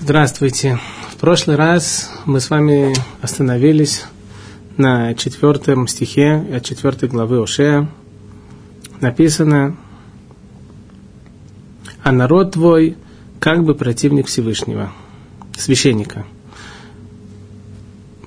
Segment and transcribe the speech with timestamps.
[0.00, 0.80] Здравствуйте.
[1.12, 4.04] В прошлый раз мы с вами остановились
[4.76, 7.88] на четвертом стихе от четвертой главы Ошея.
[9.00, 9.76] Написано
[12.02, 12.96] «А народ твой
[13.38, 14.92] как бы противник Всевышнего,
[15.56, 16.26] священника».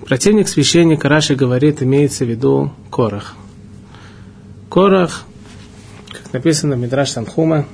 [0.07, 3.35] Противник священника, Раши говорит, имеется в виду Корах.
[4.69, 5.25] Корах,
[6.11, 7.65] как написано в Мидраш Санхума,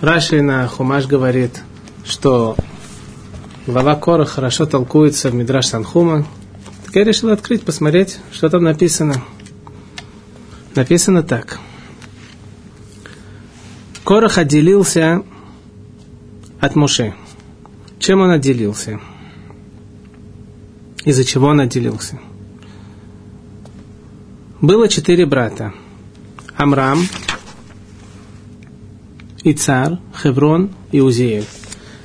[0.00, 1.62] Раши на Хумаш говорит,
[2.04, 2.54] что
[3.66, 6.26] глава Кора хорошо толкуется в Мидраш Санхума.
[6.84, 9.22] Так я решил открыть, посмотреть, что там написано.
[10.74, 11.60] Написано так.
[14.04, 15.22] Корах отделился
[16.60, 17.14] от Муше.
[17.98, 19.00] Чем он отделился?
[21.04, 22.20] Из-за чего он отделился?
[24.60, 25.72] Было четыре брата.
[26.56, 27.00] Амрам,
[29.48, 31.44] Ицар, Хеврон и Узиэль.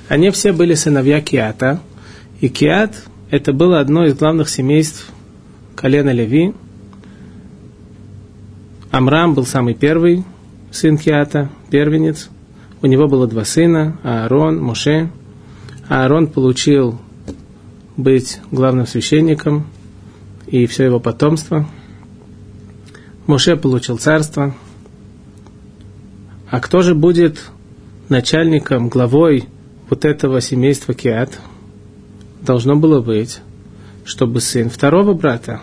[0.07, 1.79] Они все были сыновья Киата.
[2.39, 5.09] И Киат– это было одно из главных семейств
[5.75, 6.53] колена Леви.
[8.91, 10.23] Амрам был самый первый
[10.69, 12.29] сын Киата, первенец.
[12.83, 15.09] У него было два сына– Аарон, Моше.
[15.87, 17.01] Аарон получил
[17.97, 19.65] быть главным священником
[20.45, 21.67] и все его потомство.
[23.25, 24.53] Моше получил царство.
[26.51, 27.49] А кто же будет
[28.09, 29.45] начальником, главой
[29.89, 31.39] вот этого семейства Киат?
[32.41, 33.39] Должно было быть,
[34.03, 35.61] чтобы сын второго брата,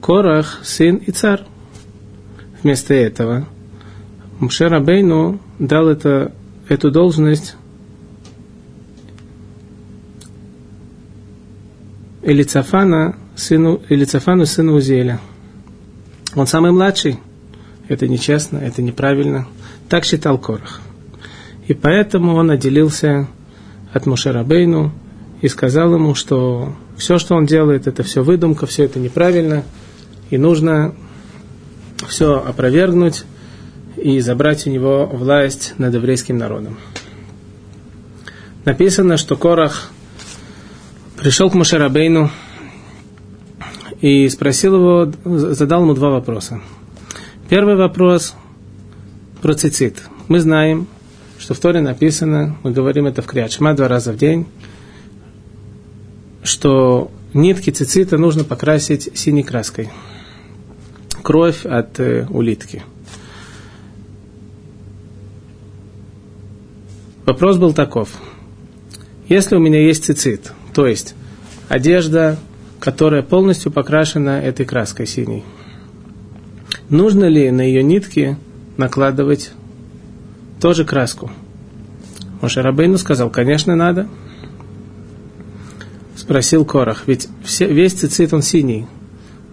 [0.00, 1.44] Корах, сын и царь.
[2.60, 3.46] Вместо этого
[4.40, 6.32] Муше Рабейну дал это,
[6.68, 7.54] эту должность
[12.22, 15.20] Элицафана, сыну, Элицафану, сыну Узеля.
[16.34, 17.20] Он самый младший.
[17.86, 19.46] Это нечестно, это неправильно.
[19.88, 20.80] Так считал Корах.
[21.66, 23.28] И поэтому он отделился
[23.92, 24.92] от Мушарабейну
[25.40, 29.64] и сказал ему, что все, что он делает, это все выдумка, все это неправильно,
[30.30, 30.94] и нужно
[32.08, 33.24] все опровергнуть
[33.96, 36.78] и забрать у него власть над еврейским народом.
[38.64, 39.90] Написано, что Корах
[41.16, 42.30] пришел к Мушарабейну
[44.00, 46.60] и спросил его, задал ему два вопроса.
[47.48, 48.34] Первый вопрос
[49.42, 50.02] про цицит.
[50.28, 50.86] Мы знаем,
[51.38, 54.46] что в Торе написано, мы говорим это в Криачма два раза в день,
[56.42, 59.90] что нитки цицита нужно покрасить синей краской.
[61.22, 62.82] Кровь от э, улитки.
[67.26, 68.10] Вопрос был таков.
[69.28, 71.16] Если у меня есть цицит, то есть
[71.68, 72.38] одежда,
[72.78, 75.42] которая полностью покрашена этой краской синей.
[76.88, 78.36] Нужно ли на ее нитки
[78.76, 79.52] накладывать
[80.60, 81.30] тоже краску?
[82.40, 84.08] Моше Рабейну сказал, конечно, надо.
[86.16, 88.86] Спросил Корах, ведь все, весь цицит он синий.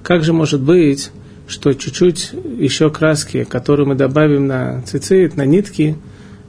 [0.01, 1.11] Как же может быть,
[1.47, 5.97] что чуть-чуть еще краски, которые мы добавим на цицит, на нитки,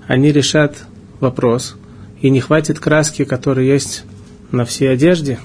[0.07, 0.85] они решат
[1.21, 1.77] вопрос,
[2.21, 4.05] и не хватит краски, которая есть
[4.51, 5.39] на всей одежде.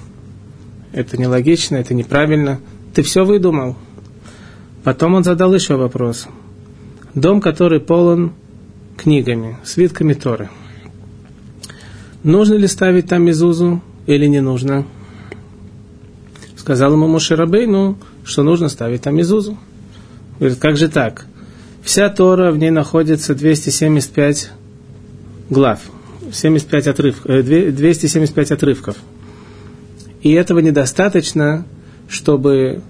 [0.91, 2.59] Это нелогично, это неправильно.
[2.93, 3.75] Ты все выдумал.
[4.83, 6.27] Потом он задал еще вопрос.
[7.15, 8.33] Дом, который полон
[8.97, 10.49] книгами, свитками Торы.
[12.23, 14.85] Нужно ли ставить там мезузу или не нужно?
[16.57, 19.57] Сказал ему Мушерабейну, что нужно ставить там мезузу.
[20.39, 21.25] Говорит, как же так?
[21.81, 24.51] Вся Тора, в ней находится 275
[25.49, 25.79] глав.
[26.31, 28.97] 75 отрыв, 275 э, отрывков.
[30.21, 31.65] И этого недостаточно,
[32.07, 32.81] чтобы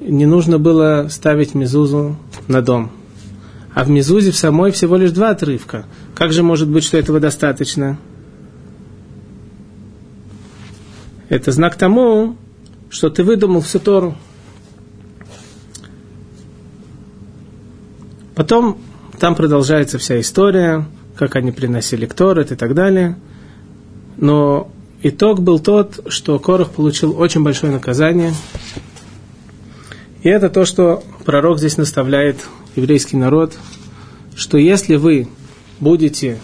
[0.00, 2.16] не нужно было ставить мезузу
[2.48, 2.90] на дом.
[3.74, 5.84] А в мезузе в самой всего лишь два отрывка.
[6.14, 7.98] Как же может быть, что этого достаточно?
[11.28, 12.36] Это знак тому,
[12.88, 14.16] что ты выдумал всю Тору.
[18.34, 18.78] Потом
[19.18, 23.16] там продолжается вся история как они приносили Кторет и так далее.
[24.16, 24.70] Но
[25.02, 28.32] итог был тот, что Корах получил очень большое наказание.
[30.22, 32.36] И это то, что пророк здесь наставляет
[32.76, 33.56] еврейский народ,
[34.36, 35.28] что если вы
[35.80, 36.40] будете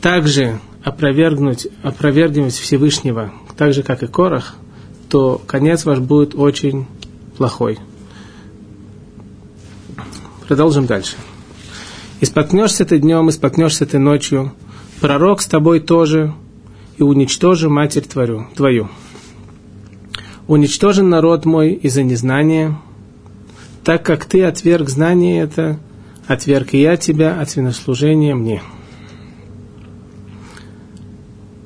[0.00, 4.56] также опровергнуть, опровергнуть Всевышнего, так же, как и Корах,
[5.08, 6.86] то конец ваш будет очень
[7.36, 7.78] плохой.
[10.46, 11.16] Продолжим дальше.
[12.20, 14.52] И споткнешься ты днем, и споткнешься ты ночью.
[15.00, 16.32] Пророк с тобой тоже,
[16.96, 18.46] и уничтожи матерь твою.
[18.54, 18.88] твою.
[20.46, 22.78] Уничтожен народ мой из-за незнания,
[23.86, 25.78] так как ты отверг знание это,
[26.26, 28.60] отверг и я тебя от свинослужения мне.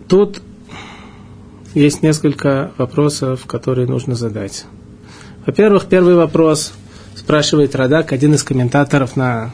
[0.07, 0.43] Тут
[1.73, 4.67] есть несколько вопросов, которые нужно задать.
[5.47, 6.75] Во-первых, первый вопрос
[7.15, 9.53] спрашивает Радак, один из комментаторов на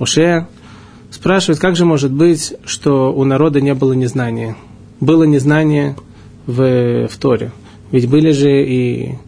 [0.00, 0.48] Уше,
[1.08, 4.56] спрашивает, как же может быть, что у народа не было незнания?
[4.98, 5.94] Было незнание
[6.46, 7.52] в, в Торе.
[7.92, 9.18] Ведь были же и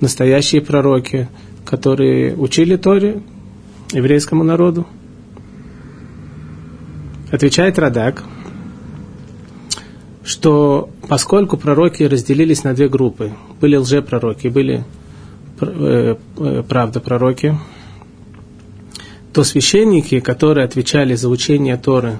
[0.00, 1.28] настоящие пророки,
[1.64, 3.22] которые учили Торе
[3.92, 4.86] еврейскому народу.
[7.30, 8.24] Отвечает Радак,
[10.24, 14.84] что поскольку пророки разделились на две группы, были лжепророки, были
[15.60, 17.58] э, э, правда пророки,
[19.32, 22.18] то священники, которые отвечали за учение Торы,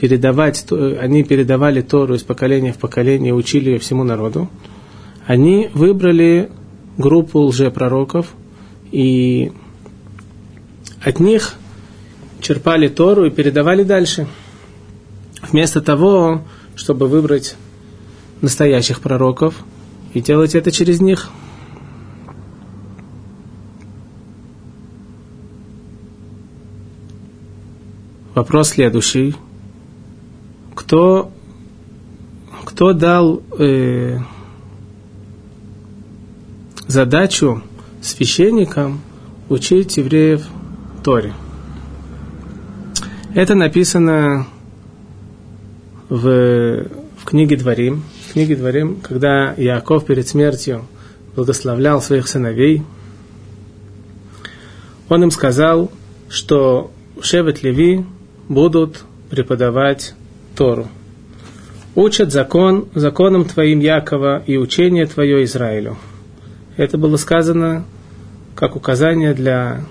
[0.00, 4.48] передавать, они передавали Тору из поколения в поколение, учили ее всему народу,
[5.26, 6.50] они выбрали
[6.96, 8.34] группу лжепророков
[8.94, 9.52] и
[11.02, 11.54] от них
[12.40, 14.28] черпали Тору и передавали дальше.
[15.50, 16.42] Вместо того,
[16.76, 17.56] чтобы выбрать
[18.40, 19.56] настоящих пророков
[20.12, 21.30] и делать это через них–
[28.34, 29.36] Вопрос следующий.
[30.74, 31.30] Кто,
[32.64, 34.18] кто дал э,
[36.88, 37.62] задачу
[38.04, 39.00] священникам
[39.48, 40.42] учить евреев
[41.02, 41.32] Торе?
[43.34, 44.46] Это написано
[46.08, 46.86] в,
[47.18, 48.04] в книге Дворим.
[48.28, 50.86] В книге Дворим, когда Яков перед смертью
[51.34, 52.82] благословлял своих сыновей,
[55.08, 55.90] он им сказал,
[56.28, 56.90] что
[57.20, 58.04] Шевет Леви
[58.48, 60.14] будут преподавать
[60.56, 60.88] Тору.
[61.94, 65.96] Учат закон, законом твоим Якова и учение твое Израилю.
[66.76, 67.84] Это было сказано
[68.54, 69.84] как указание для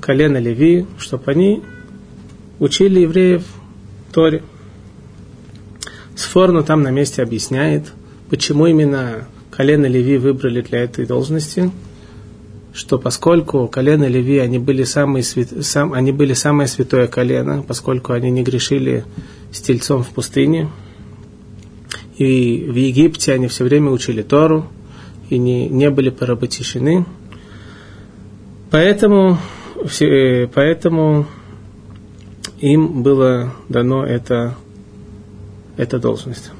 [0.00, 1.62] колена Леви, чтобы они
[2.58, 3.44] учили евреев
[4.12, 4.42] Торе.
[6.16, 7.92] Сфорну там на месте объясняет,
[8.30, 11.70] почему именно колено Леви выбрали для этой должности–
[12.78, 15.48] что поскольку колено Леви, они были, самые свят...
[15.62, 15.92] сам...
[15.92, 19.04] они были самое святое колено, поскольку они не грешили
[19.50, 20.68] с тельцом в пустыне,
[22.16, 24.68] и в Египте они все время учили Тору,
[25.28, 27.04] и не, не были поработишены.
[28.70, 29.38] Поэтому,
[29.86, 31.26] все, поэтому
[32.60, 34.56] им было дано это,
[35.76, 36.50] эта должность.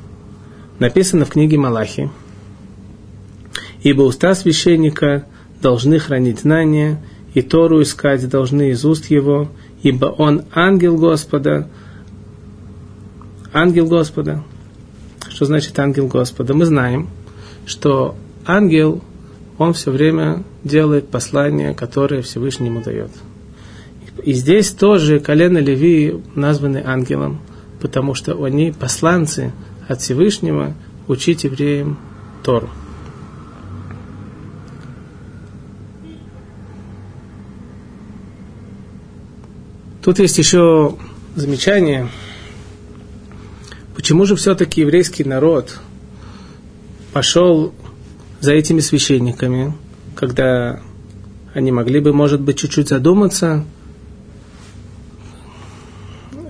[0.79, 2.11] Написано в книге Малахи.
[3.83, 5.25] Ибо уста священника–
[5.61, 7.01] должны хранить знания,
[7.35, 9.49] и Тору искать должны из уст его,
[9.83, 11.69] ибо он ангел Господа.
[13.53, 14.45] Ангел Господа.
[15.29, 16.55] Что значит ангел Господа?
[16.55, 17.09] Мы знаем,
[17.67, 19.03] что ангел,
[19.59, 23.11] он все время делает послание, которое Всевышний ему дает.
[24.25, 27.41] И здесь тоже колено Леви названы ангелом,
[27.81, 29.53] потому что они посланцы
[29.89, 30.75] от Всевышнего
[31.09, 31.99] учить евреям
[32.43, 32.69] Тору.
[40.03, 40.97] Тут есть еще
[41.35, 42.09] замечание,
[43.95, 45.79] почему же все-таки еврейский народ
[47.13, 47.75] пошел
[48.41, 49.75] за этими священниками,
[50.15, 50.81] когда
[51.55, 53.65] они могли бы, может быть, чуть-чуть задуматься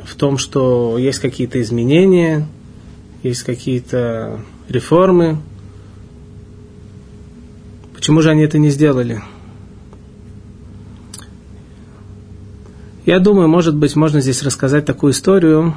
[0.04, 2.46] в том, что есть какие-то изменения,
[3.22, 5.40] есть какие-то реформы.
[7.94, 9.22] Почему же они это не сделали?
[13.06, 15.74] Я думаю, может быть, можно здесь рассказать такую историю,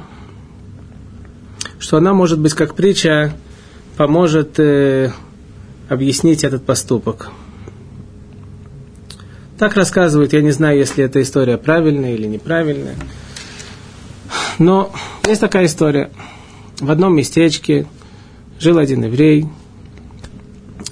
[1.78, 3.34] что она, может быть, как притча,
[3.96, 5.12] поможет э,
[5.88, 7.30] объяснить этот поступок.
[9.58, 12.96] Так рассказывают, я не знаю, если эта история правильная или неправильная.
[14.58, 14.92] Но
[15.26, 16.10] есть такая история.
[16.80, 17.86] В одном местечке
[18.58, 19.46] жил один еврей,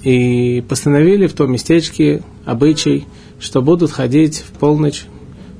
[0.03, 3.05] и постановили в том местечке обычай,
[3.39, 5.05] что будут ходить в полночь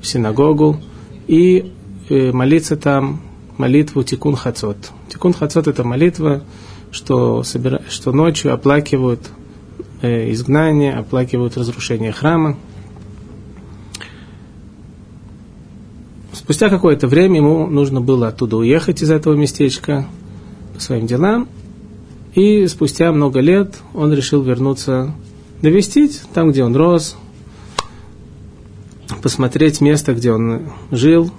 [0.00, 0.80] в синагогу
[1.28, 1.72] и
[2.08, 3.22] э, молиться там
[3.56, 4.90] молитву Тикун Хацот.
[5.08, 6.42] Тикун Хацот это молитва,
[6.92, 7.82] что, собира...
[7.88, 9.20] что ночью оплакивают
[10.02, 12.56] э, изгнание, оплакивают разрушение храма.
[16.32, 20.06] Спустя какое-то время ему нужно было оттуда уехать из этого местечка
[20.74, 21.48] по своим делам.
[22.34, 25.14] И спустя много лет он решил вернуться,
[25.60, 27.16] навестить там, где он рос,
[29.22, 31.30] посмотреть место, где он жил.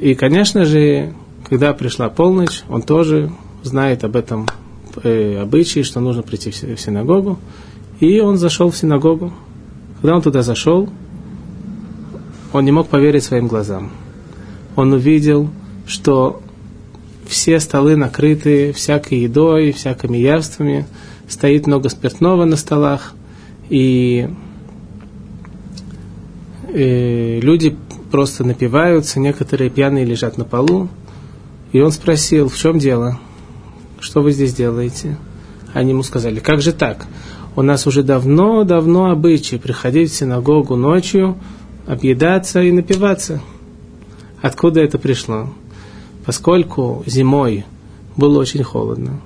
[0.00, 1.14] И, конечно же,
[1.50, 3.32] когда пришла полночь, он тоже
[3.64, 4.46] знает об этом
[5.02, 7.40] э, обычае, что нужно прийти в синагогу.
[7.98, 9.32] И он зашел в синагогу.
[10.00, 10.88] Когда он туда зашел,
[12.52, 13.90] он не мог поверить своим глазам.
[14.76, 15.50] Он увидел,
[15.86, 16.40] что
[17.26, 20.86] все столы накрыты всякой едой, всякими явствами,
[21.28, 23.14] стоит много спиртного на столах,
[23.68, 24.28] и,
[26.68, 27.76] и э, люди
[28.12, 30.88] просто напиваются, некоторые пьяные лежат на полу.
[31.72, 33.18] И он спросил, в чем дело?
[34.00, 35.18] Что вы здесь делаете?
[35.72, 37.06] Они ему сказали, как же так?
[37.54, 41.36] У нас уже давно-давно обычай приходить в синагогу ночью,
[41.86, 43.40] объедаться и напиваться.
[44.42, 45.52] Откуда это пришло?
[46.24, 47.64] Поскольку зимой
[48.16, 49.20] было очень холодно,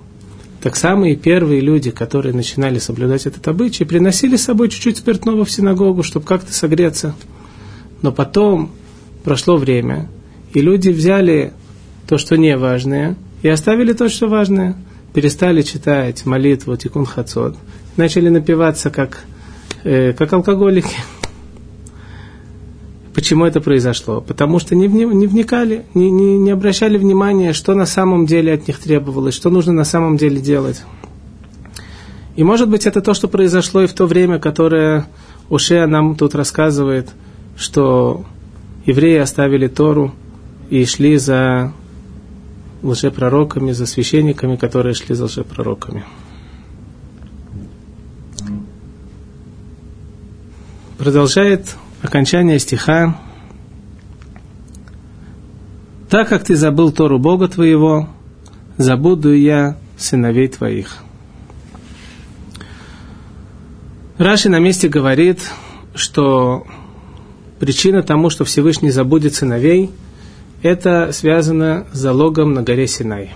[0.62, 5.50] так самые первые люди, которые начинали соблюдать этот обычай, приносили с собой чуть-чуть спиртного в
[5.50, 7.14] синагогу, чтобы как-то согреться.
[8.00, 8.70] Но потом
[9.22, 10.08] прошло время,
[10.54, 11.52] и люди взяли
[12.06, 14.76] то, что не важное, и оставили то, что важное.
[15.12, 17.56] Перестали читать молитву Тикун Хацот,
[17.96, 19.24] начали напиваться как,
[19.84, 20.96] э, как алкоголики.
[23.14, 24.20] Почему это произошло?
[24.20, 28.66] Потому что не, не вникали, не, не, не обращали внимания, что на самом деле от
[28.66, 30.82] них требовалось, что нужно на самом деле делать.
[32.34, 35.06] И может быть это то, что произошло и в то время, которое
[35.48, 37.10] Ушея нам тут рассказывает,
[37.56, 38.24] что
[38.84, 40.12] евреи оставили Тору
[40.70, 41.72] и шли за
[42.84, 46.04] лжепророками, за священниками, которые шли за лжепророками.
[50.98, 53.18] Продолжает окончание стиха.
[56.08, 58.08] Так как ты забыл Тору Бога твоего,
[58.76, 60.98] забуду я сыновей твоих.
[64.18, 65.40] Раши на месте говорит,
[65.94, 66.66] что
[67.58, 69.90] причина тому, что Всевышний забудет сыновей,
[70.64, 73.34] это связано с залогом на горе Синай.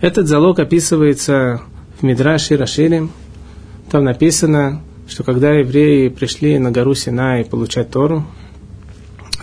[0.00, 1.60] Этот залог описывается
[2.00, 3.10] в Мидраше Раширим.
[3.90, 8.24] Там написано, что когда евреи пришли на гору Синай получать Тору,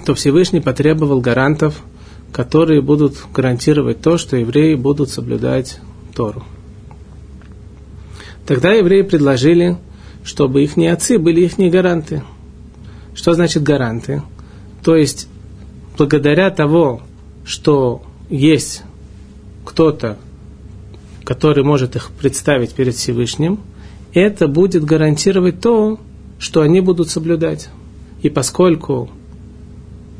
[0.03, 1.83] то Всевышний потребовал гарантов,
[2.31, 5.79] которые будут гарантировать то, что евреи будут соблюдать
[6.15, 6.43] Тору.
[8.47, 9.77] Тогда евреи предложили,
[10.23, 12.23] чтобы их отцы были их гаранты.
[13.13, 14.23] Что значит гаранты?
[14.83, 15.27] То есть,
[15.97, 17.01] благодаря того,
[17.45, 18.83] что есть
[19.63, 20.17] кто-то,
[21.23, 23.59] который может их представить перед Всевышним–
[24.15, 25.99] это будет гарантировать то,
[26.39, 27.69] что они будут соблюдать.
[28.21, 29.09] И поскольку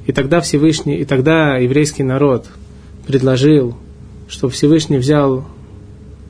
[0.06, 2.46] и тогда Всевышний, и тогда еврейский народ
[3.08, 3.76] предложил,
[4.28, 5.46] чтобы Всевышний взял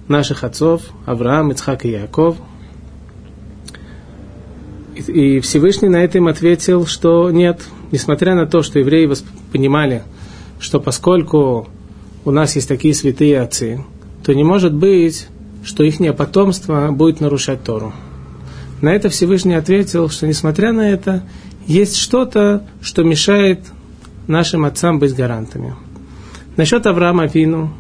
[0.08, 2.38] наших отцов, Авраам, Ицхак и Яков,
[4.96, 7.62] и Всевышний на это им ответил, что нет,
[7.92, 9.10] несмотря на то, что евреи
[9.52, 10.04] понимали,
[10.60, 11.68] что поскольку
[12.24, 13.84] у нас есть такие святые отцы,
[14.24, 15.28] то не может быть,
[15.64, 17.94] что их потомство будет нарушать Тору.
[18.82, 21.24] На это Всевышний ответил, что несмотря на это,
[21.66, 23.62] есть что-то, что мешает
[24.28, 25.76] нашим отцам быть гарантами.
[26.58, 27.72] Насчет Авраама Вину,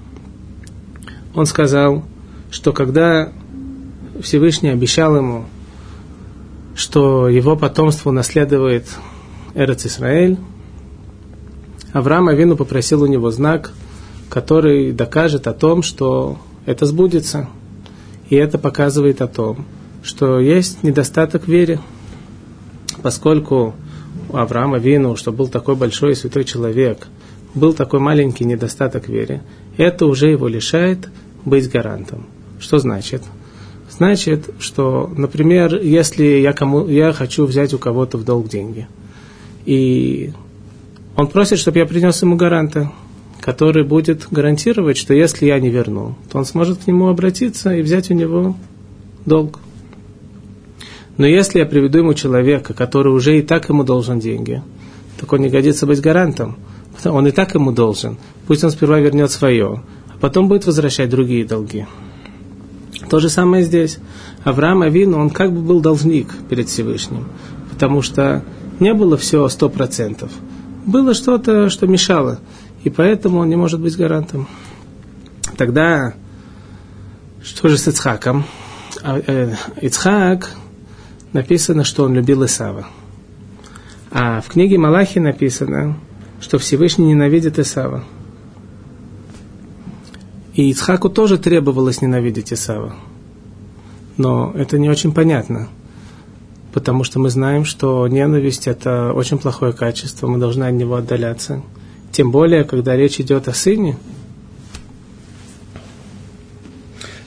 [1.33, 2.03] он сказал,
[2.49, 3.31] что когда
[4.21, 5.45] Всевышний обещал ему,
[6.75, 8.85] что его потомство наследует
[9.55, 10.37] Эрец Исраэль,
[11.93, 13.71] Авраам Авину попросил у него знак,
[14.29, 17.49] который докажет о том, что это сбудется–
[18.29, 19.65] и это показывает о том,
[20.03, 21.79] что есть недостаток в вере,
[23.01, 23.75] поскольку
[24.29, 27.07] у Авраама Вину, что был такой большой и святой человек,
[27.53, 29.41] был такой маленький недостаток в вере,
[29.77, 31.09] это уже его лишает
[31.45, 32.25] быть гарантом.
[32.59, 33.21] Что значит?
[33.91, 38.87] Значит, что, например, если я, кому, я хочу взять у кого-то в долг деньги,
[39.65, 40.31] и
[41.15, 42.91] он просит, чтобы я принес ему гаранта,
[43.41, 47.81] который будет гарантировать, что если я не верну, то он сможет к нему обратиться и
[47.81, 48.55] взять у него
[49.25, 49.59] долг.
[51.17, 54.61] Но если я приведу ему человека, который уже и так ему должен деньги,
[55.19, 56.57] так он не годится быть гарантом.
[57.05, 58.17] Он и так ему должен.
[58.47, 61.85] Пусть он сперва вернет свое, а потом будет возвращать другие долги.
[63.09, 63.99] То же самое здесь.
[64.43, 67.25] Авраам Авин, он как бы был должник перед Всевышним,
[67.71, 68.43] потому что
[68.79, 70.31] не было все сто процентов.
[70.85, 72.39] Было что-то, что мешало
[72.85, 74.47] и поэтому он не может быть гарантом.
[75.57, 76.13] Тогда
[77.43, 78.45] что же с Ицхаком?
[79.01, 80.55] А, э, Ицхак
[81.33, 82.85] написано, что он любил Исава.
[84.11, 85.97] А в книге Малахи написано,
[86.39, 88.03] что Всевышний ненавидит Исава.
[90.53, 92.95] И Ицхаку тоже требовалось ненавидеть Исава.
[94.17, 95.69] Но это не очень понятно,
[96.75, 101.63] потому что мы знаем, что ненависть– это очень плохое качество, мы должны от него отдаляться–
[102.15, 103.97] тем более, когда речь идет о сыне.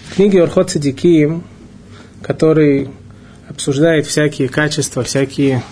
[0.09, 1.45] В книге Орхот Садикиим,
[2.23, 2.88] который
[3.50, 5.62] обсуждает всякие качества, всякие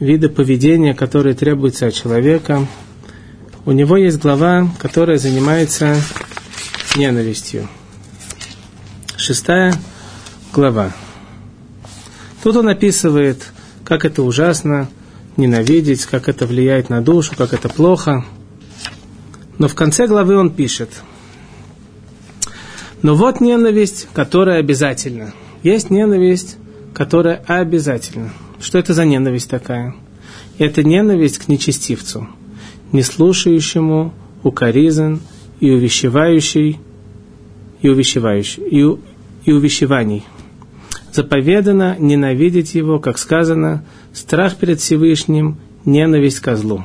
[0.00, 2.66] виды поведения, которые требуются от человека,
[3.64, 5.94] у него есть глава, которая занимается
[6.96, 7.68] ненавистью.
[9.16, 9.72] Шестая
[10.52, 10.92] глава.
[12.44, 13.42] Тут он описывает,
[13.84, 14.90] как это ужасно
[15.38, 18.22] ненавидеть, как это влияет на душу, как это плохо.
[19.56, 20.90] Но в конце главы он пишет,
[23.00, 25.32] но вот ненависть, которая обязательна.
[25.62, 26.58] Есть ненависть,
[26.92, 28.30] которая обязательна.
[28.60, 29.94] Что это за ненависть такая?
[30.58, 32.28] Это ненависть к нечестивцу,
[32.92, 35.18] не слушающему укоризн
[35.60, 36.78] и увещевающий,
[37.80, 38.98] и увещевающий, и,
[39.46, 40.24] и увещеваний.
[41.14, 46.84] Заповедано ненавидеть его, как сказано, страх перед Всевышним, ненависть козлу.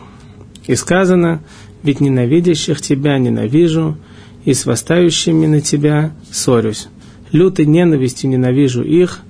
[0.68, 1.42] И сказано,
[1.82, 3.98] ведь ненавидящих тебя ненавижу,
[4.46, 6.90] и с восстающими на тебя ссорюсь.
[7.32, 9.22] Лютой ненавистью ненавижу их,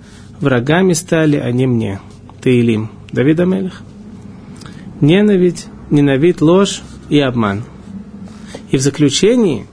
[0.41, 2.01] врагами стали они мне.
[2.41, 2.89] Таилим.
[3.13, 3.83] Давид Амелих.
[4.99, 7.63] Ненавидь, ненавидь ложь и обман.
[8.69, 9.65] И в заключении,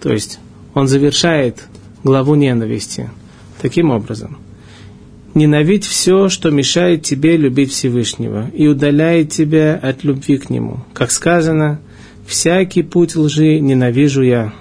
[0.00, 0.40] то есть
[0.74, 1.68] он завершает
[2.02, 3.10] главу ненависти
[3.62, 4.38] таким образом.
[5.36, 10.78] Ненавидь все, что мешает тебе любить Всевышнего и удаляет тебя от любви к Нему.
[10.94, 11.78] Как сказано,
[12.26, 14.54] всякий путь лжи ненавижу я.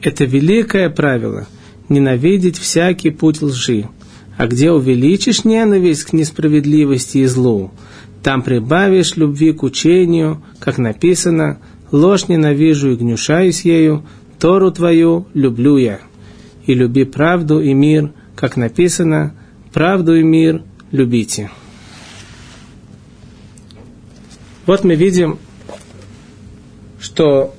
[0.00, 1.48] Это великое правило–
[1.88, 3.88] ненавидеть всякий путь лжи.
[4.36, 7.72] А где увеличишь ненависть к несправедливости и злу,
[8.22, 11.58] там прибавишь любви к учению, как написано,
[11.90, 14.04] ложь ненавижу и гнушаюсь ею,
[14.38, 15.98] Тору твою люблю я.
[16.66, 19.34] И люби правду и мир, как написано,
[19.72, 21.50] правду и мир любите.
[24.66, 25.38] Вот мы видим,
[26.98, 27.54] что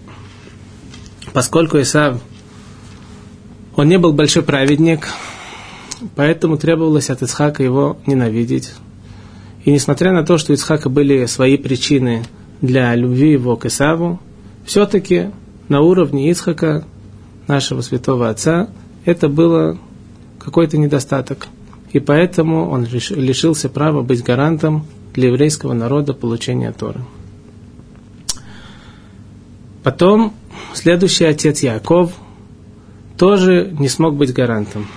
[1.34, 2.20] поскольку Исав
[3.76, 5.08] он не был большой праведник,
[6.16, 8.74] поэтому требовалось от Ицхака его ненавидеть.
[9.66, 12.24] И несмотря на то, что у Ицхака были свои причины
[12.62, 14.20] для любви его к Исаву,
[14.66, 15.32] все-таки
[15.68, 16.86] на уровне Ицхака,
[17.48, 18.70] нашего святого отца,
[19.04, 19.78] это было
[20.46, 21.48] какой-то недостаток.
[21.92, 27.02] И поэтому он лишился права быть гарантом для еврейского народа получения Торы.
[29.84, 30.34] Потом
[30.74, 32.14] следующий отец Яков–
[33.18, 34.88] тоже не смог быть гарантом.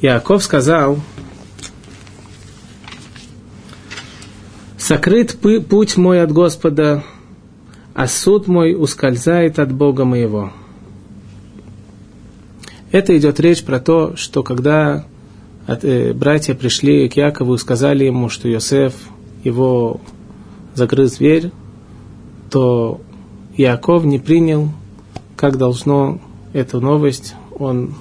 [0.00, 0.98] Яков сказал,
[4.78, 5.38] «Сокрыт
[5.68, 7.02] путь мой от Господа,
[7.94, 10.52] а суд мой ускользает от Бога моего».
[12.96, 15.04] Это идет речь про то, что когда
[15.66, 18.94] э, братья пришли к Якову и сказали ему, что Йосеф
[19.44, 20.00] его
[20.74, 21.50] загрыз зверь,
[22.48, 23.02] то
[23.54, 24.70] Яков не принял
[25.36, 26.22] как должно
[26.54, 27.96] эту новость, он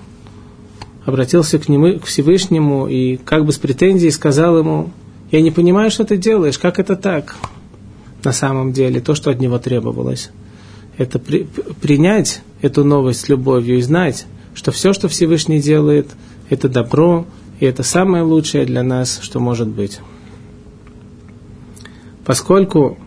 [1.03, 4.91] обратился к, нему, к Всевышнему и как бы с претензией сказал ему,
[5.29, 7.35] я не понимаю, что ты делаешь, как это так
[8.23, 10.31] на самом деле, то, что от него требовалось.
[10.97, 11.49] Это при,
[11.81, 16.07] принять эту новость с любовью и знать, что все, что Всевышний делает,
[16.49, 17.27] это добро,
[17.59, 19.99] и это самое лучшее для нас, что может быть.
[22.25, 22.97] Поскольку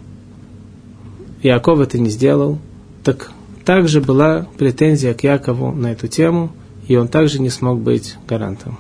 [1.42, 2.58] Иаков это не сделал,
[3.02, 3.32] так
[3.64, 6.52] также была претензия к Якову на эту тему,
[6.86, 8.78] и он также не смог быть гарантом.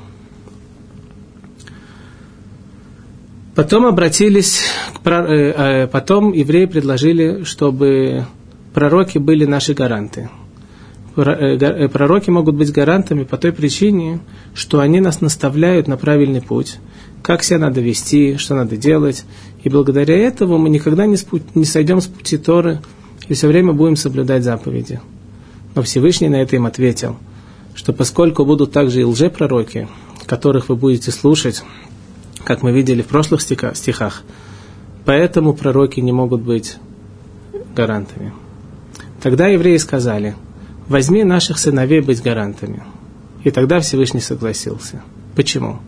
[3.54, 4.62] Потом обратились,
[5.04, 8.24] э, э, потом евреи предложили, чтобы
[8.72, 10.30] пророки были наши гаранты.
[11.20, 14.20] Э, пророки могут быть гарантами по той причине,
[14.54, 16.78] что они нас наставляют на правильный путь,
[17.22, 19.24] как себя надо вести, что надо делать.
[19.64, 22.80] И благодаря этому мы никогда не, спу- не сойдем с пути Торы,
[23.26, 25.00] и все время будем соблюдать заповеди.
[25.74, 27.16] Но Всевышний на это им ответил,
[27.74, 29.88] что поскольку будут также и лжепророки,
[30.26, 31.64] которых вы будете слушать,
[32.44, 34.22] как мы видели в прошлых стихах,
[35.04, 36.76] поэтому пророки не могут быть
[37.74, 38.32] гарантами.
[39.20, 40.36] Тогда евреи сказали,
[40.88, 42.82] возьми наших сыновей быть гарантами.
[43.44, 45.02] И тогда Всевышний согласился.
[45.34, 45.78] Почему?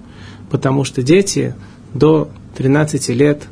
[0.50, 1.54] Потому что дети
[1.94, 3.42] до 13 лет,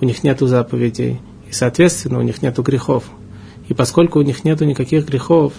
[0.00, 3.04] у них нет заповедей, и, соответственно, у них нет грехов–
[3.70, 5.52] и поскольку у них нет никаких грехов,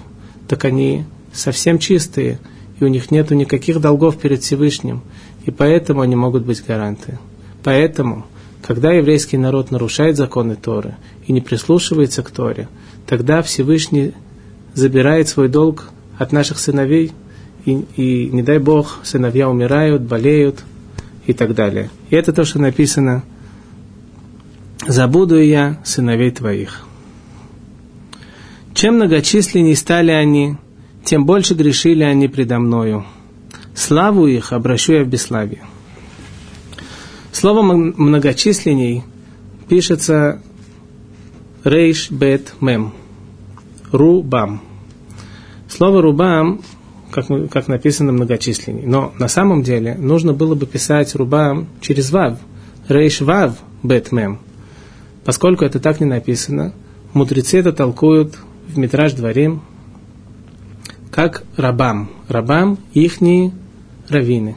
[0.50, 2.40] так они совсем чистые,
[2.78, 5.02] и у них нет никаких долгов перед Всевышним,
[5.46, 7.20] и поэтому они могут быть гаранты.
[7.64, 8.26] Поэтому,
[8.62, 12.68] когда еврейский народ нарушает законы Торы и не прислушивается к Торе,
[13.08, 14.14] тогда Всевышний
[14.74, 17.12] забирает свой долг от наших сыновей,
[17.66, 20.64] и, и не дай Бог, сыновья умирают, болеют
[21.28, 21.90] и так далее.
[22.10, 23.24] И это то, что написано
[24.88, 26.86] «Забуду я сыновей твоих».
[28.74, 30.58] Чем многочисленней стали они,
[31.04, 33.06] тем больше грешили они предо мною.
[33.76, 35.62] Славу их обращу я в бесславие.
[37.32, 39.04] Слово многочисленней
[39.68, 40.42] пишется
[41.64, 42.94] Рейш Бет Мем.
[43.92, 44.62] Рубам.
[45.68, 46.62] Слово рубам,
[47.12, 48.88] как, как написано, многочисленнее.
[48.88, 52.40] Но на самом деле нужно было бы писать рубам через вав.
[52.88, 54.40] Рейш вав бет мем.
[55.24, 56.74] Поскольку это так не написано,
[57.14, 59.62] мудрецы это толкуют в метраж дворим
[61.12, 62.10] как рабам.
[62.28, 63.52] Рабам– ихние
[64.10, 64.56] раввины.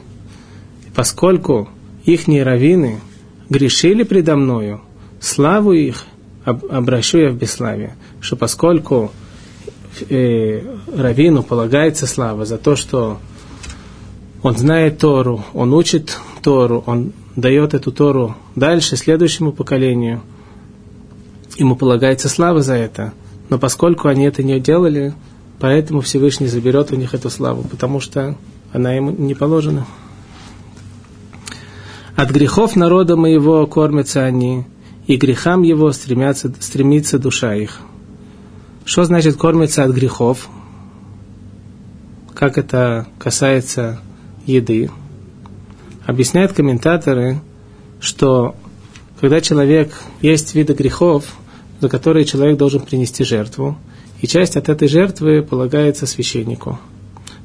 [0.95, 1.69] Поскольку
[2.05, 2.99] ихние раввины
[3.49, 4.81] грешили предо мною,
[5.19, 6.05] славу их
[6.45, 7.95] обращу я в бесславие.
[8.21, 9.11] Что поскольку
[10.09, 10.61] э,
[10.95, 13.19] раввину полагается слава за то, что
[14.41, 20.21] он знает Тору, он учит Тору, он дает эту Тору дальше, следующему поколению,
[21.57, 23.13] ему полагается слава за это.
[23.49, 25.13] Но поскольку они это не делали,
[25.59, 28.35] поэтому Всевышний заберет у них эту славу, потому что
[28.73, 29.85] она ему не положена.
[32.15, 34.65] От грехов народа моего кормятся они,
[35.05, 37.81] и грехам его стремятся, стремится душа их.
[38.85, 40.47] Что значит кормятся от грехов?
[42.35, 43.99] Как это касается
[44.45, 44.91] еды?
[46.05, 47.41] Объясняют комментаторы,
[47.99, 48.55] что
[49.19, 51.35] когда человек есть виды грехов,
[51.81, 53.75] за которые человек должен принести жертву,
[54.21, 56.79] и часть от этой жертвы полагается священнику.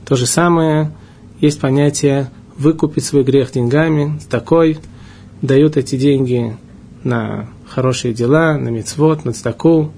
[0.05, 0.93] То же самое
[1.41, 4.79] есть понятие выкупить свой грех деньгами, такой,
[5.41, 6.59] дают эти деньги
[7.03, 9.91] на хорошие дела, на мецвод, на цдаку.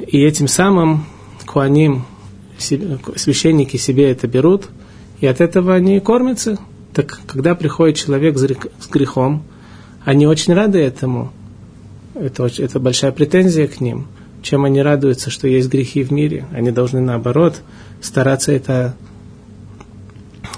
[0.00, 1.06] И этим самым
[1.46, 2.04] куаним,
[2.58, 4.68] священники себе это берут,
[5.20, 6.58] и от этого они кормятся.
[6.92, 9.42] Так когда приходит человек с грехом,
[10.04, 11.32] они очень рады этому.
[12.14, 14.06] Это, это большая претензия к ним.
[14.42, 16.46] Чем они радуются, что есть грехи в мире.
[16.52, 17.60] Они должны, наоборот,
[18.00, 18.94] стараться это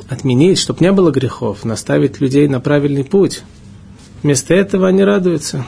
[0.08, 3.42] отменить, чтобы не было грехов, наставить людей на правильный путь.
[4.22, 5.64] Вместо этого они радуются.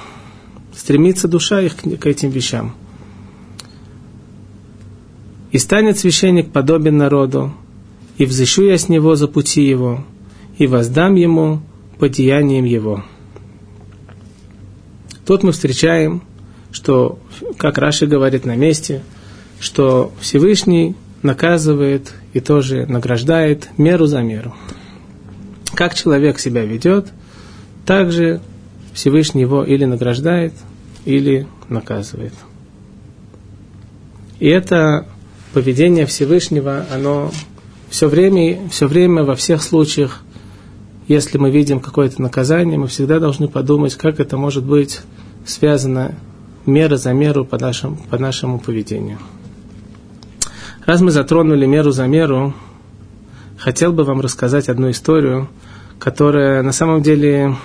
[0.77, 2.75] Стремится душа их к, этим вещам.
[5.51, 7.53] И станет священник подобен народу,
[8.19, 10.05] и взыщу я с него за пути его,
[10.59, 11.61] и воздам ему
[11.99, 13.05] по деяниям его.
[15.27, 16.23] Тут мы встречаем,
[16.71, 17.19] что,
[17.57, 19.03] как Раши говорит на месте,
[19.59, 24.55] что Всевышний наказывает и тоже награждает меру за меру.
[25.75, 27.09] Как человек себя ведет,
[27.87, 28.41] так же
[28.93, 30.53] Всевышний его или награждает,
[31.05, 32.35] или наказывает.
[34.39, 35.07] И это
[35.53, 37.31] поведение Всевышнего, оно
[37.91, 40.23] все время, все время во всех случаях,
[41.09, 45.01] если мы видим какое-то наказание, мы всегда должны подумать, как это может быть
[45.45, 46.15] связано
[46.67, 49.19] мера за меру по нашему, по нашему поведению.
[50.87, 52.55] Раз мы затронули меру за меру,
[53.59, 55.49] хотел бы вам рассказать одну историю,
[55.99, 57.57] которая на самом деле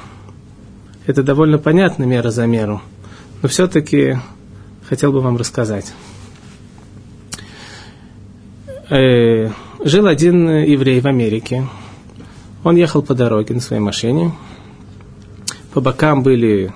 [1.06, 2.82] это довольно понятная мера за меру,
[3.42, 4.18] но все-таки
[4.90, 5.94] хотел бы вам рассказать.
[8.90, 9.50] Э,
[9.84, 11.68] жил один еврей в Америке.
[12.64, 14.32] Он ехал по дороге на своей машине.
[15.74, 16.74] По бокам были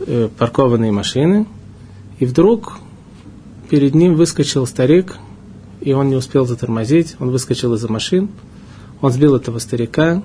[0.00, 1.46] э, паркованные машины.
[2.18, 2.78] И вдруг
[3.68, 5.18] перед ним выскочил старик
[5.82, 8.28] и он не успел затормозить, он выскочил из-за машин,
[9.00, 10.22] он сбил этого старика,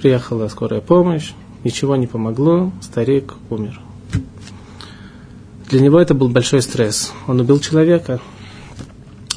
[0.00, 1.32] приехала скорая помощь,
[1.64, 3.80] ничего не помогло, старик умер.
[5.68, 7.12] Для него это был большой стресс.
[7.26, 8.20] Он убил человека.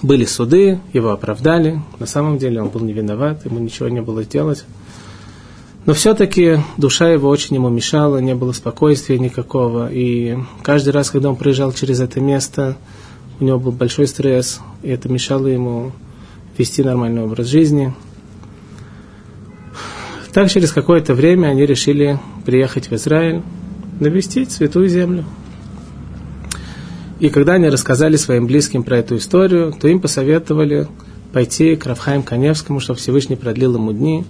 [0.05, 1.81] Были суды, его оправдали.
[1.97, 4.63] На самом деле он был не виноват, ему ничего не было сделать.
[5.87, 9.91] Но все-таки душа его очень ему мешала, не было спокойствия никакого.
[9.91, 12.77] И каждый раз, когда он проезжал через это место,
[13.39, 15.91] у него был большой стресс, и это мешало ему
[16.55, 17.91] вести нормальный образ жизни.
[20.33, 23.41] Так через какое-то время они решили приехать в Израиль,
[23.99, 25.25] навестить Святую Землю.
[27.19, 30.87] И когда они рассказали своим близким про эту историю, то им посоветовали
[31.31, 34.25] пойти к Равхаим Каневскому, чтобы Всевышний продлил ему дни,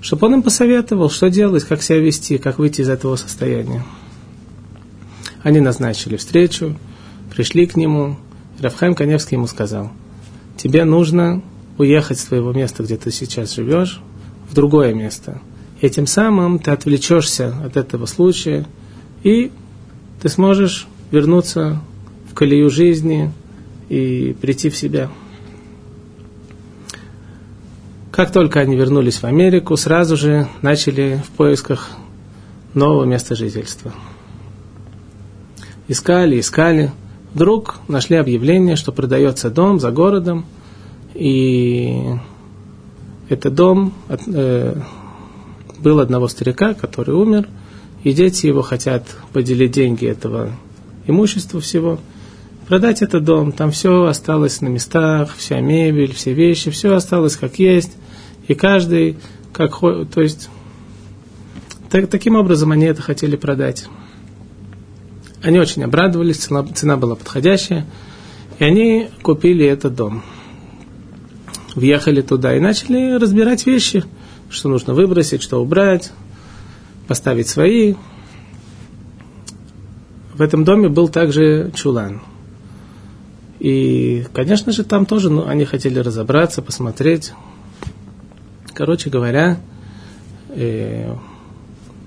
[0.00, 3.84] чтобы он им посоветовал, что делать, как себя вести, как выйти из этого состояния.
[5.42, 6.76] Они назначили встречу,
[7.34, 8.16] пришли к нему,
[8.58, 9.90] и Рафхайм Каневский ему сказал,
[10.56, 11.42] тебе нужно
[11.78, 14.00] уехать с твоего места, где ты сейчас живешь,
[14.48, 15.40] в другое место.
[15.80, 18.66] И тем самым ты отвлечешься от этого случая,
[19.22, 19.50] и
[20.22, 21.80] ты сможешь вернуться
[22.36, 23.32] колею жизни
[23.88, 25.10] и прийти в себя.
[28.12, 31.90] Как только они вернулись в Америку, сразу же начали в поисках
[32.74, 33.92] нового места жительства.
[35.88, 36.92] Искали, искали–
[37.36, 40.46] вдруг нашли объявление, что продается дом за городом,
[41.12, 42.02] и
[43.28, 44.74] этот дом э,
[45.78, 47.46] был одного старика, который умер,
[48.04, 50.50] и дети его хотят поделить деньги этого,
[51.06, 51.98] имущества всего,
[52.66, 57.58] продать этот дом, там все осталось на местах, вся мебель, все вещи, все осталось как
[57.58, 57.92] есть,
[58.48, 59.16] и каждый,
[59.52, 60.48] как, то есть,
[61.90, 63.86] так, таким образом они это хотели продать.
[65.42, 67.86] Они очень обрадовались, цена, цена была подходящая,
[68.58, 70.22] и они купили этот дом.
[71.74, 74.02] Въехали туда и начали разбирать вещи,
[74.50, 76.10] что нужно выбросить, что убрать,
[77.06, 77.94] поставить свои.
[80.34, 82.22] В этом доме был также чулан.
[83.66, 87.32] И, конечно же, там тоже ну, они хотели разобраться, посмотреть.
[88.72, 89.58] Короче говоря,
[90.50, 91.12] э,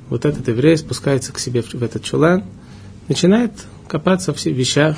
[0.10, 2.46] вот этот еврей спускается к себе в, в этот чулан,
[3.10, 3.52] начинает
[3.90, 4.96] копаться в вещах,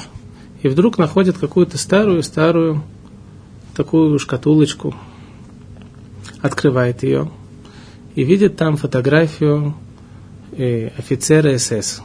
[0.62, 2.84] и вдруг находит какую-то старую-старую
[3.76, 4.94] такую шкатулочку,
[6.44, 7.32] открывает ее
[8.14, 9.74] и видит там фотографию
[10.52, 12.04] э, офицера СС.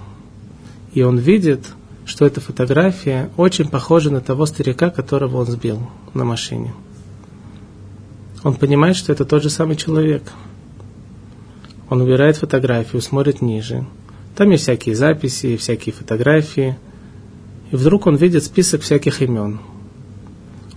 [0.95, 1.67] И он видит,
[2.07, 6.73] что эта фотография очень похожа на того старика, которого он сбил на машине.
[8.45, 10.23] Он понимает, что это тот же самый человек.
[11.91, 13.85] Он убирает фотографию, смотрит ниже.
[14.37, 16.79] Там есть всякие записи, всякие фотографии.
[17.73, 19.59] И вдруг он видит список всяких имен.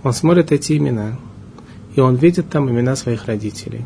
[0.02, 1.16] Он смотрит эти имена.
[1.94, 3.84] И он видит там имена своих родителей.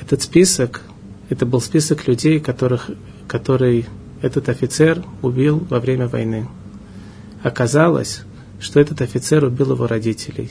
[0.00, 0.82] Этот список,
[1.28, 2.90] это был список людей, которых,
[3.26, 3.86] который
[4.22, 6.48] этот офицер убил во время войны.
[7.42, 8.22] Оказалось,
[8.60, 10.50] что этот офицер убил его родителей.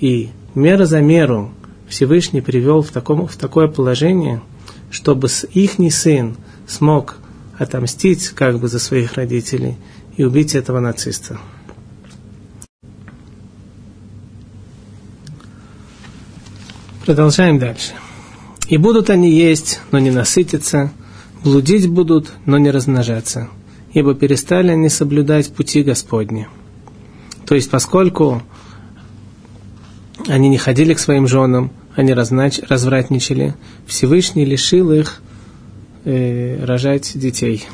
[0.00, 1.52] И мера за меру
[1.88, 4.42] Всевышний привел в, таком, в такое положение,
[4.90, 7.16] чтобы ихний сын смог
[7.58, 9.76] отомстить как бы за своих родителей
[10.16, 11.38] и убить этого нациста.
[17.04, 17.92] Продолжаем дальше.
[18.68, 20.92] И будут они есть, но не насытиться,
[21.46, 23.48] блудить будут, но не размножаться,
[23.92, 26.48] ибо перестали они соблюдать пути Господни.
[27.46, 28.42] То есть, поскольку
[30.26, 33.54] они не ходили к своим женам, они разнач, развратничали,
[33.86, 35.22] Всевышний лишил их
[36.04, 37.64] э, рожать детей.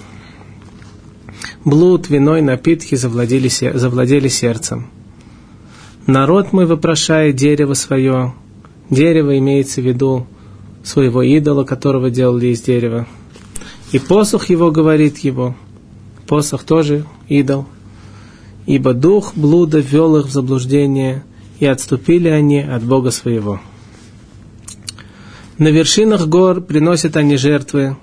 [1.64, 4.90] Блуд, виной, напитки завладели, завладели сердцем.
[6.06, 8.35] Народ мой вопрошает дерево свое.
[8.90, 10.26] Дерево имеется в виду
[10.85, 13.06] своего идола, которого делали из дерева.
[13.92, 15.55] И посох его говорит его.
[16.26, 17.66] Посох тоже идол.
[18.66, 21.24] Ибо дух блуда ввел их в заблуждение,
[21.59, 23.61] и отступили они от Бога своего.
[25.59, 27.96] На вершинах гор приносят они жертвы,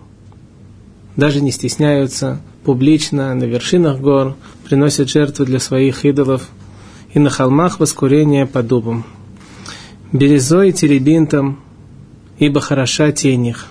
[1.16, 6.48] даже не стесняются, публично на вершинах гор приносят жертвы для своих идолов,
[7.14, 9.06] и на холмах воскурение по дубам.
[10.14, 11.60] Березой и теребинтом,
[12.38, 13.68] ибо хороша тень их.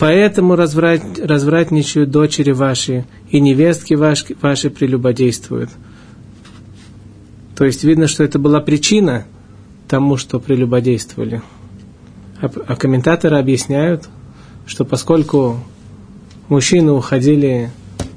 [0.00, 5.68] Поэтому разврат, развратничают дочери ваши, и невестки ваши, ваши прелюбодействуют.
[7.54, 9.26] То есть видно, что это была причина
[9.88, 11.42] тому, что прелюбодействовали.
[12.40, 14.08] А, а комментаторы объясняют,
[14.64, 15.58] что поскольку
[16.48, 17.70] мужчины уходили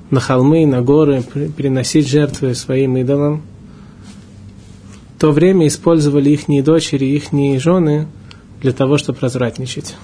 [0.09, 3.41] на холмы, на горы, приносить жертвы своим идолам,
[5.17, 8.07] в то время использовали их дочери, их жены
[8.61, 9.95] для того, чтобы развратничать.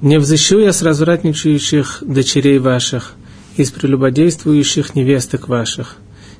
[0.00, 3.14] Не взыщу я с развратничающих дочерей ваших,
[3.56, 5.96] из прелюбодействующих невесток ваших,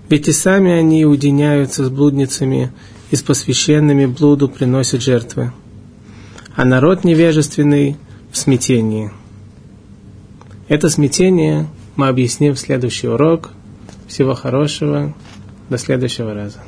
[0.08, 2.72] ведь и сами они уединяются с блудницами
[3.10, 5.52] и с посвященными блуду приносят жертвы.
[6.56, 7.96] А народ невежественный
[8.32, 9.10] в смятении.
[10.68, 13.50] Это смятение мы объясним в следующий урок.
[14.06, 15.14] Всего хорошего.
[15.68, 16.60] До следующего раза.